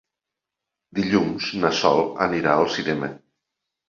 [0.99, 3.11] Dilluns na Sol anirà al cinema.